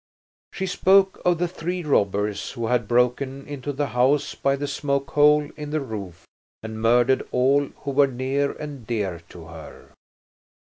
[0.51, 5.11] She spoke of the three robbers who had broken into the house by the smoke
[5.11, 6.25] hole in the roof
[6.63, 9.93] and murdered all who were near and dear to her.